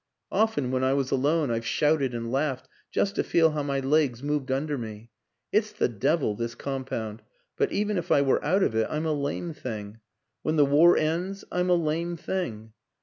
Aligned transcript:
Often 0.31 0.71
when 0.71 0.83
I 0.83 0.93
was 0.93 1.11
alone 1.11 1.51
I've 1.51 1.63
shouted 1.63 2.15
and 2.15 2.31
laughed 2.31 2.67
just 2.89 3.13
to 3.17 3.23
feel 3.23 3.51
how 3.51 3.61
my 3.61 3.79
legs 3.81 4.23
moved 4.23 4.49
under 4.51 4.75
me.... 4.75 5.11
It's 5.51 5.71
the 5.71 5.87
devil 5.89 6.33
this 6.33 6.55
compound 6.55 7.21
but 7.55 7.71
even 7.71 7.99
if 7.99 8.11
I 8.11 8.23
were 8.23 8.43
out 8.43 8.63
of 8.63 8.73
it, 8.73 8.87
I'm 8.89 9.05
a 9.05 9.13
lame 9.13 9.53
thing. 9.53 9.99
When 10.41 10.55
the 10.55 10.65
war 10.65 10.97
ends 10.97 11.45
I'm 11.51 11.69
a 11.69 11.75
lame 11.75 12.17
thing. 12.17 12.73